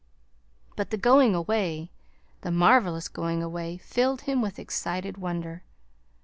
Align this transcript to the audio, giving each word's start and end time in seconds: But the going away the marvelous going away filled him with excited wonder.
But 0.75 0.89
the 0.89 0.97
going 0.97 1.35
away 1.35 1.91
the 2.41 2.49
marvelous 2.49 3.07
going 3.07 3.43
away 3.43 3.77
filled 3.77 4.21
him 4.21 4.41
with 4.41 4.57
excited 4.57 5.19
wonder. 5.19 5.61